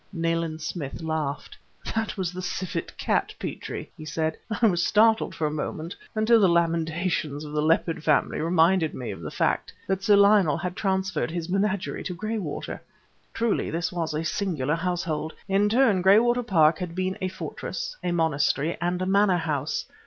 Nayland 0.11 0.63
Smith 0.63 1.03
laughed. 1.03 1.55
"That 1.93 2.17
was 2.17 2.33
the 2.33 2.41
civet 2.41 2.97
cat, 2.97 3.35
Petrie!" 3.39 3.91
he 3.95 4.03
said. 4.03 4.35
"I 4.59 4.65
was 4.65 4.83
startled, 4.83 5.35
for 5.35 5.45
a 5.45 5.51
moment, 5.51 5.95
until 6.15 6.39
the 6.39 6.49
lamentations 6.49 7.43
of 7.45 7.53
the 7.53 7.61
leopard 7.61 8.03
family 8.03 8.41
reminded 8.41 8.95
me 8.95 9.11
of 9.11 9.21
the 9.21 9.29
fact 9.29 9.71
that 9.85 10.01
Sir 10.01 10.15
Lionel 10.15 10.57
had 10.57 10.75
transferred 10.75 11.29
his 11.29 11.49
menagerie 11.49 12.01
to 12.05 12.15
Graywater!" 12.15 12.81
Truly, 13.31 13.69
this 13.69 13.91
was 13.91 14.15
a 14.15 14.25
singular 14.25 14.73
household. 14.73 15.33
In 15.47 15.69
turn, 15.69 16.01
Graywater 16.01 16.41
Park 16.41 16.79
had 16.79 16.95
been 16.95 17.15
a 17.21 17.27
fortress, 17.27 17.95
a 18.03 18.11
monastery, 18.11 18.77
and 18.81 19.03
a 19.03 19.05
manor 19.05 19.37
house. 19.37 19.85